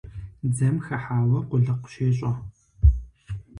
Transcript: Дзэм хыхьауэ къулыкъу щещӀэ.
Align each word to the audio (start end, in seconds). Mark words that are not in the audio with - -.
Дзэм 0.51 0.75
хыхьауэ 0.85 1.39
къулыкъу 1.49 1.89
щещӀэ. 1.91 2.31